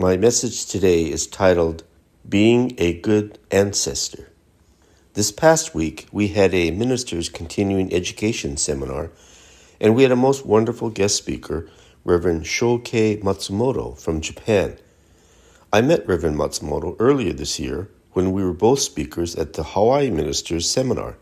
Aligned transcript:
My 0.00 0.16
message 0.16 0.66
today 0.66 1.10
is 1.10 1.26
titled 1.26 1.82
Being 2.28 2.76
a 2.78 2.92
Good 2.92 3.36
Ancestor. 3.50 4.30
This 5.14 5.32
past 5.32 5.74
week, 5.74 6.06
we 6.12 6.28
had 6.28 6.54
a 6.54 6.70
minister's 6.70 7.28
continuing 7.28 7.92
education 7.92 8.56
seminar, 8.58 9.10
and 9.80 9.96
we 9.96 10.04
had 10.04 10.12
a 10.12 10.16
most 10.16 10.46
wonderful 10.46 10.90
guest 10.90 11.16
speaker, 11.16 11.68
Reverend 12.04 12.44
Shoukei 12.44 13.20
Matsumoto 13.24 13.98
from 13.98 14.20
Japan. 14.20 14.78
I 15.72 15.80
met 15.80 16.06
Reverend 16.06 16.36
Matsumoto 16.36 16.94
earlier 17.00 17.32
this 17.32 17.58
year 17.58 17.90
when 18.12 18.30
we 18.30 18.44
were 18.44 18.52
both 18.52 18.78
speakers 18.78 19.34
at 19.34 19.54
the 19.54 19.64
Hawaii 19.64 20.10
Ministers 20.10 20.70
Seminar. 20.70 21.16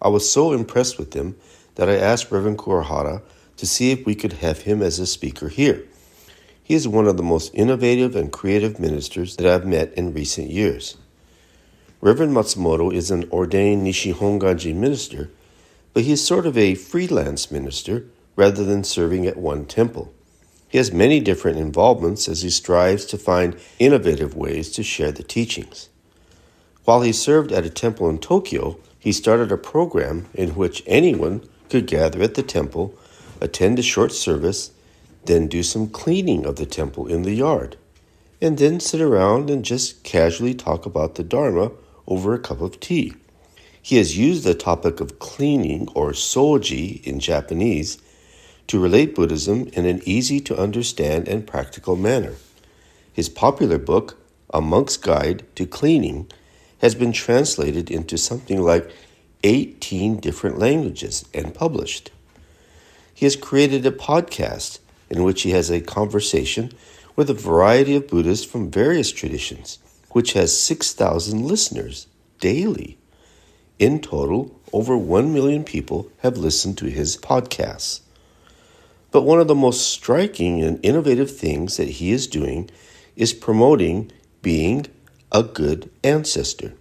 I 0.00 0.06
was 0.06 0.30
so 0.30 0.52
impressed 0.52 0.98
with 0.98 1.14
him 1.14 1.34
that 1.74 1.88
I 1.88 1.96
asked 1.96 2.30
Reverend 2.30 2.58
Kurahara 2.58 3.22
to 3.56 3.66
see 3.66 3.90
if 3.90 4.06
we 4.06 4.14
could 4.14 4.34
have 4.34 4.60
him 4.60 4.82
as 4.82 5.00
a 5.00 5.06
speaker 5.06 5.48
here. 5.48 5.88
He 6.64 6.72
is 6.72 6.88
one 6.88 7.06
of 7.06 7.18
the 7.18 7.22
most 7.22 7.54
innovative 7.54 8.16
and 8.16 8.32
creative 8.32 8.80
ministers 8.80 9.36
that 9.36 9.46
I've 9.46 9.66
met 9.66 9.92
in 9.92 10.14
recent 10.14 10.48
years. 10.48 10.96
Reverend 12.00 12.32
Matsumoto 12.32 12.90
is 12.92 13.10
an 13.10 13.28
ordained 13.30 13.86
Nishihonganji 13.86 14.74
minister, 14.74 15.30
but 15.92 16.04
he 16.04 16.12
is 16.12 16.26
sort 16.26 16.46
of 16.46 16.56
a 16.56 16.74
freelance 16.74 17.50
minister 17.50 18.06
rather 18.34 18.64
than 18.64 18.82
serving 18.82 19.26
at 19.26 19.36
one 19.36 19.66
temple. 19.66 20.14
He 20.66 20.78
has 20.78 20.90
many 20.90 21.20
different 21.20 21.58
involvements 21.58 22.28
as 22.28 22.40
he 22.40 22.48
strives 22.48 23.04
to 23.06 23.18
find 23.18 23.58
innovative 23.78 24.34
ways 24.34 24.72
to 24.72 24.82
share 24.82 25.12
the 25.12 25.22
teachings. 25.22 25.90
While 26.86 27.02
he 27.02 27.12
served 27.12 27.52
at 27.52 27.66
a 27.66 27.70
temple 27.70 28.08
in 28.08 28.18
Tokyo, 28.18 28.78
he 28.98 29.12
started 29.12 29.52
a 29.52 29.58
program 29.58 30.28
in 30.32 30.54
which 30.54 30.82
anyone 30.86 31.46
could 31.68 31.86
gather 31.86 32.22
at 32.22 32.34
the 32.34 32.42
temple, 32.42 32.94
attend 33.42 33.78
a 33.78 33.82
short 33.82 34.12
service, 34.12 34.70
then 35.26 35.46
do 35.46 35.62
some 35.62 35.88
cleaning 35.88 36.44
of 36.46 36.56
the 36.56 36.66
temple 36.66 37.06
in 37.06 37.22
the 37.22 37.34
yard, 37.34 37.76
and 38.40 38.58
then 38.58 38.80
sit 38.80 39.00
around 39.00 39.50
and 39.50 39.64
just 39.64 40.02
casually 40.02 40.54
talk 40.54 40.86
about 40.86 41.14
the 41.14 41.24
Dharma 41.24 41.72
over 42.06 42.34
a 42.34 42.38
cup 42.38 42.60
of 42.60 42.80
tea. 42.80 43.14
He 43.80 43.96
has 43.96 44.16
used 44.16 44.44
the 44.44 44.54
topic 44.54 45.00
of 45.00 45.18
cleaning, 45.18 45.88
or 45.94 46.12
soji 46.12 47.02
in 47.04 47.20
Japanese, 47.20 47.98
to 48.66 48.78
relate 48.78 49.14
Buddhism 49.14 49.68
in 49.74 49.84
an 49.84 50.00
easy 50.04 50.40
to 50.40 50.56
understand 50.56 51.28
and 51.28 51.46
practical 51.46 51.96
manner. 51.96 52.34
His 53.12 53.28
popular 53.28 53.78
book, 53.78 54.18
A 54.52 54.60
Monk's 54.60 54.96
Guide 54.96 55.44
to 55.56 55.66
Cleaning, 55.66 56.30
has 56.78 56.94
been 56.94 57.12
translated 57.12 57.90
into 57.90 58.16
something 58.16 58.60
like 58.60 58.90
18 59.42 60.16
different 60.18 60.58
languages 60.58 61.26
and 61.34 61.54
published. 61.54 62.10
He 63.12 63.26
has 63.26 63.36
created 63.36 63.84
a 63.84 63.90
podcast 63.90 64.78
in 65.10 65.22
which 65.22 65.42
he 65.42 65.50
has 65.50 65.70
a 65.70 65.80
conversation 65.80 66.72
with 67.16 67.30
a 67.30 67.34
variety 67.34 67.94
of 67.96 68.08
Buddhists 68.08 68.44
from 68.44 68.70
various 68.70 69.12
traditions, 69.12 69.78
which 70.10 70.32
has 70.32 70.58
6,000 70.58 71.42
listeners 71.42 72.06
daily. 72.40 72.98
In 73.78 74.00
total, 74.00 74.60
over 74.72 74.96
1 74.96 75.32
million 75.32 75.64
people 75.64 76.10
have 76.18 76.36
listened 76.36 76.78
to 76.78 76.86
his 76.86 77.16
podcasts. 77.16 78.00
But 79.10 79.22
one 79.22 79.40
of 79.40 79.46
the 79.46 79.54
most 79.54 79.90
striking 79.90 80.62
and 80.62 80.84
innovative 80.84 81.36
things 81.36 81.76
that 81.76 81.88
he 81.88 82.10
is 82.10 82.26
doing 82.26 82.70
is 83.14 83.32
promoting 83.32 84.10
being 84.42 84.86
a 85.30 85.42
good 85.42 85.90
ancestor. 86.02 86.74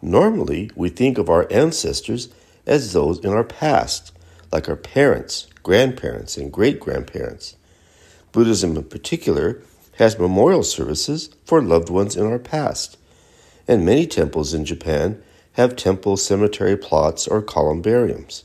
Normally, 0.00 0.70
we 0.74 0.88
think 0.88 1.18
of 1.18 1.28
our 1.28 1.46
ancestors 1.50 2.28
as 2.66 2.92
those 2.92 3.18
in 3.24 3.32
our 3.32 3.44
past, 3.44 4.12
like 4.52 4.68
our 4.68 4.76
parents, 4.76 5.46
grandparents, 5.62 6.36
and 6.36 6.52
great 6.52 6.80
grandparents. 6.80 7.56
Buddhism, 8.32 8.76
in 8.76 8.84
particular, 8.84 9.62
has 9.98 10.18
memorial 10.18 10.62
services 10.62 11.30
for 11.44 11.62
loved 11.62 11.88
ones 11.88 12.16
in 12.16 12.26
our 12.26 12.38
past, 12.38 12.98
and 13.66 13.84
many 13.84 14.06
temples 14.06 14.52
in 14.54 14.64
Japan 14.64 15.22
have 15.54 15.74
temple 15.74 16.16
cemetery 16.16 16.76
plots 16.76 17.26
or 17.26 17.40
columbariums. 17.40 18.44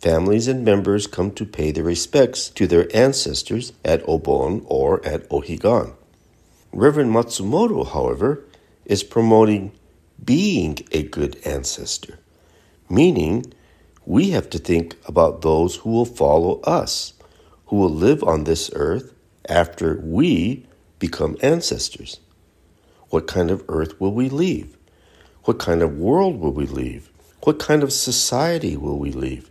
Families 0.00 0.46
and 0.46 0.64
members 0.64 1.06
come 1.06 1.32
to 1.32 1.44
pay 1.44 1.72
their 1.72 1.82
respects 1.82 2.48
to 2.50 2.66
their 2.66 2.86
ancestors 2.94 3.72
at 3.84 4.04
Obon 4.04 4.64
or 4.66 5.04
at 5.04 5.28
Ohigan. 5.30 5.94
Reverend 6.72 7.10
Matsumoto, 7.10 7.86
however, 7.86 8.44
is 8.84 9.02
promoting 9.02 9.72
being 10.22 10.78
a 10.92 11.02
good 11.02 11.36
ancestor, 11.44 12.18
meaning 12.88 13.52
we 14.06 14.30
have 14.30 14.48
to 14.50 14.58
think 14.58 14.96
about 15.06 15.42
those 15.42 15.76
who 15.76 15.90
will 15.90 16.04
follow 16.04 16.60
us, 16.60 17.12
who 17.66 17.76
will 17.76 17.90
live 17.90 18.22
on 18.22 18.44
this 18.44 18.70
earth 18.74 19.12
after 19.48 20.00
we 20.00 20.64
become 21.00 21.36
ancestors. 21.42 22.20
What 23.10 23.26
kind 23.26 23.50
of 23.50 23.64
earth 23.68 24.00
will 24.00 24.12
we 24.12 24.28
leave? 24.28 24.76
What 25.44 25.58
kind 25.58 25.82
of 25.82 25.98
world 25.98 26.38
will 26.38 26.52
we 26.52 26.66
leave? 26.66 27.10
What 27.42 27.58
kind 27.58 27.82
of 27.82 27.92
society 27.92 28.76
will 28.76 28.98
we 28.98 29.10
leave? 29.10 29.50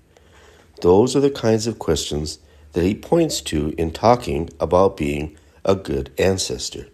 Those 0.81 1.15
are 1.17 1.21
the 1.21 1.29
kinds 1.29 1.67
of 1.67 1.79
questions 1.79 2.39
that 2.71 2.83
he 2.83 2.95
points 2.95 3.41
to 3.41 3.73
in 3.77 3.91
talking 3.91 4.49
about 4.59 4.97
being 4.97 5.37
a 5.65 5.75
good 5.75 6.11
ancestor. 6.17 6.87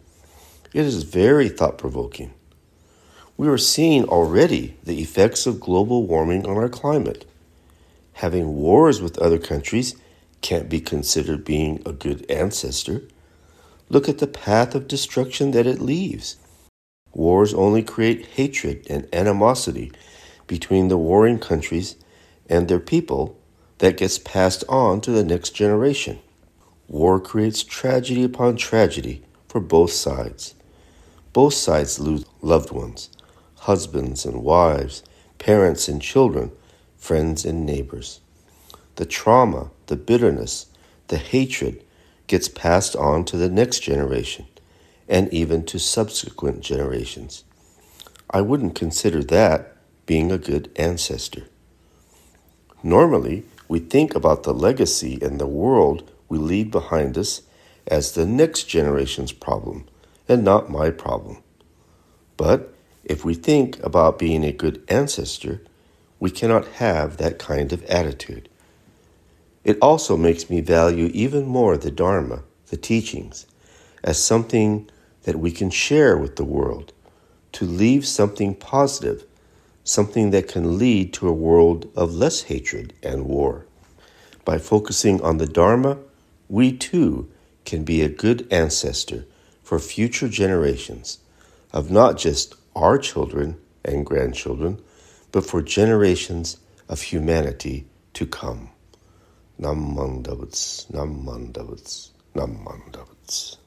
It 0.73 0.85
is 0.85 1.03
very 1.03 1.49
thought 1.49 1.77
provoking. 1.77 2.33
We 3.37 3.47
are 3.47 3.57
seeing 3.57 4.05
already 4.05 4.77
the 4.83 5.01
effects 5.01 5.45
of 5.45 5.59
global 5.59 6.07
warming 6.07 6.45
on 6.47 6.57
our 6.57 6.69
climate 6.69 7.25
having 8.13 8.55
wars 8.55 9.01
with 9.01 9.17
other 9.19 9.39
countries 9.39 9.95
can't 10.41 10.69
be 10.69 10.79
considered 10.79 11.45
being 11.45 11.81
a 11.85 11.91
good 11.91 12.29
ancestor. 12.29 13.03
Look 13.89 14.09
at 14.09 14.19
the 14.19 14.27
path 14.27 14.75
of 14.75 14.87
destruction 14.87 15.51
that 15.51 15.67
it 15.67 15.79
leaves. 15.79 16.37
Wars 17.13 17.53
only 17.53 17.83
create 17.83 18.25
hatred 18.25 18.87
and 18.89 19.07
animosity 19.13 19.91
between 20.47 20.87
the 20.87 20.97
warring 20.97 21.39
countries 21.39 21.95
and 22.49 22.67
their 22.67 22.79
people 22.79 23.37
that 23.79 23.97
gets 23.97 24.17
passed 24.17 24.63
on 24.69 25.01
to 25.01 25.11
the 25.11 25.23
next 25.23 25.51
generation. 25.51 26.19
War 26.87 27.19
creates 27.19 27.63
tragedy 27.63 28.23
upon 28.23 28.55
tragedy 28.55 29.23
for 29.47 29.59
both 29.59 29.91
sides. 29.91 30.55
Both 31.33 31.53
sides 31.53 31.99
lose 31.99 32.25
loved 32.41 32.71
ones, 32.71 33.09
husbands 33.59 34.25
and 34.25 34.43
wives, 34.43 35.03
parents 35.37 35.87
and 35.87 36.01
children, 36.01 36.51
friends, 37.01 37.43
and 37.43 37.65
neighbors. 37.65 38.21
The 38.95 39.05
trauma, 39.05 39.71
the 39.87 39.95
bitterness, 39.97 40.67
the 41.07 41.17
hatred 41.17 41.83
gets 42.27 42.47
passed 42.47 42.95
on 42.95 43.25
to 43.25 43.37
the 43.37 43.49
next 43.49 43.79
generation 43.79 44.45
and 45.09 45.27
even 45.33 45.65
to 45.65 45.79
subsequent 45.79 46.61
generations. 46.61 47.43
I 48.29 48.41
wouldn't 48.41 48.75
consider 48.75 49.23
that 49.25 49.75
being 50.05 50.31
a 50.31 50.37
good 50.37 50.71
ancestor. 50.75 51.47
Normally, 52.83 53.45
we 53.67 53.79
think 53.79 54.13
about 54.15 54.43
the 54.43 54.53
legacy 54.53 55.17
and 55.21 55.39
the 55.39 55.47
world 55.47 56.09
we 56.29 56.37
leave 56.37 56.69
behind 56.69 57.17
us 57.17 57.41
as 57.87 58.11
the 58.11 58.27
next 58.27 58.65
generation's 58.65 59.31
problem 59.31 59.87
and 60.29 60.43
not 60.43 60.69
my 60.69 60.91
problem. 60.91 61.41
But 62.37 62.73
if 63.03 63.25
we 63.25 63.33
think 63.33 63.79
about 63.83 64.19
being 64.19 64.43
a 64.43 64.51
good 64.51 64.83
ancestor, 64.87 65.61
we 66.21 66.29
cannot 66.29 66.67
have 66.67 67.17
that 67.17 67.39
kind 67.39 67.73
of 67.73 67.83
attitude. 67.85 68.47
It 69.63 69.77
also 69.81 70.15
makes 70.15 70.51
me 70.51 70.61
value 70.61 71.09
even 71.13 71.47
more 71.47 71.75
the 71.75 71.89
Dharma, 71.89 72.43
the 72.67 72.77
teachings, 72.77 73.47
as 74.03 74.23
something 74.23 74.87
that 75.23 75.39
we 75.39 75.51
can 75.51 75.71
share 75.71 76.15
with 76.15 76.35
the 76.35 76.45
world, 76.45 76.93
to 77.53 77.65
leave 77.65 78.05
something 78.05 78.53
positive, 78.53 79.25
something 79.83 80.29
that 80.29 80.47
can 80.47 80.77
lead 80.77 81.11
to 81.13 81.27
a 81.27 81.33
world 81.33 81.91
of 81.95 82.13
less 82.13 82.43
hatred 82.43 82.93
and 83.01 83.25
war. 83.25 83.65
By 84.45 84.59
focusing 84.59 85.21
on 85.23 85.39
the 85.39 85.47
Dharma, 85.47 85.97
we 86.47 86.71
too 86.71 87.31
can 87.65 87.83
be 87.83 88.03
a 88.03 88.09
good 88.09 88.47
ancestor 88.51 89.25
for 89.63 89.79
future 89.79 90.29
generations 90.29 91.17
of 91.73 91.89
not 91.89 92.19
just 92.19 92.53
our 92.75 92.99
children 92.99 93.57
and 93.83 94.05
grandchildren 94.05 94.79
but 95.31 95.45
for 95.45 95.61
generations 95.61 96.57
of 96.89 97.01
humanity 97.01 97.87
to 98.13 98.25
come. 98.25 98.69
Namandabutsu, 99.59 100.93
Nam 100.93 101.23
Mandavats, 101.25 102.11
Namandabutsu. 102.35 103.57